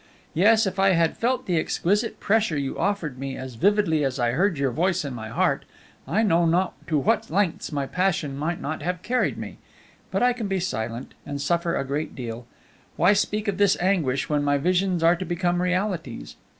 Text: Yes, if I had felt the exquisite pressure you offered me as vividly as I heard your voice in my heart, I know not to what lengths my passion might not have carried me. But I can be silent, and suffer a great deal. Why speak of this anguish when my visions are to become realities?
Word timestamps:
Yes, 0.33 0.65
if 0.65 0.79
I 0.79 0.93
had 0.93 1.15
felt 1.15 1.45
the 1.45 1.59
exquisite 1.59 2.19
pressure 2.19 2.57
you 2.57 2.75
offered 2.79 3.19
me 3.19 3.37
as 3.37 3.53
vividly 3.53 4.03
as 4.03 4.17
I 4.17 4.31
heard 4.31 4.57
your 4.57 4.71
voice 4.71 5.05
in 5.05 5.13
my 5.13 5.29
heart, 5.29 5.63
I 6.07 6.23
know 6.23 6.47
not 6.47 6.73
to 6.87 6.97
what 6.97 7.29
lengths 7.29 7.71
my 7.71 7.85
passion 7.85 8.35
might 8.35 8.59
not 8.59 8.81
have 8.81 9.03
carried 9.03 9.37
me. 9.37 9.59
But 10.09 10.23
I 10.23 10.33
can 10.33 10.47
be 10.47 10.59
silent, 10.59 11.13
and 11.23 11.39
suffer 11.39 11.75
a 11.75 11.85
great 11.85 12.15
deal. 12.15 12.47
Why 12.95 13.13
speak 13.13 13.47
of 13.47 13.59
this 13.59 13.77
anguish 13.79 14.27
when 14.27 14.41
my 14.43 14.57
visions 14.57 15.03
are 15.03 15.15
to 15.15 15.23
become 15.23 15.61
realities? 15.61 16.35